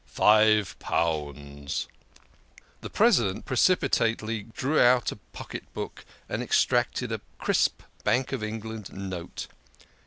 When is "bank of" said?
8.03-8.43